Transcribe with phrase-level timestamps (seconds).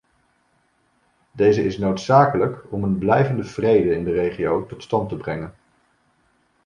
[1.31, 5.53] Deze is noodzakelijk om een blijvende vrede in de regio tot stand te brengen.